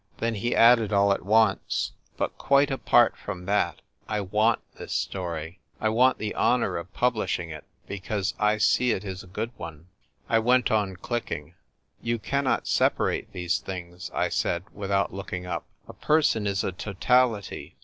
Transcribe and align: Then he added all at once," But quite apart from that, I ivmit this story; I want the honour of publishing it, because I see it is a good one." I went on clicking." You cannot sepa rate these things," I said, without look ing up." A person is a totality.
Then 0.17 0.33
he 0.33 0.55
added 0.55 0.91
all 0.91 1.13
at 1.13 1.23
once," 1.23 1.91
But 2.17 2.35
quite 2.39 2.71
apart 2.71 3.15
from 3.15 3.45
that, 3.45 3.83
I 4.09 4.19
ivmit 4.19 4.57
this 4.75 4.93
story; 4.93 5.59
I 5.79 5.89
want 5.89 6.17
the 6.17 6.33
honour 6.35 6.75
of 6.77 6.91
publishing 6.91 7.51
it, 7.51 7.65
because 7.85 8.33
I 8.39 8.57
see 8.57 8.93
it 8.93 9.05
is 9.05 9.21
a 9.21 9.27
good 9.27 9.51
one." 9.57 9.89
I 10.27 10.39
went 10.39 10.71
on 10.71 10.95
clicking." 10.95 11.53
You 12.01 12.17
cannot 12.17 12.63
sepa 12.63 12.97
rate 13.05 13.31
these 13.31 13.59
things," 13.59 14.09
I 14.11 14.29
said, 14.29 14.63
without 14.73 15.13
look 15.13 15.33
ing 15.33 15.45
up." 15.45 15.67
A 15.87 15.93
person 15.93 16.47
is 16.47 16.63
a 16.63 16.71
totality. 16.71 17.75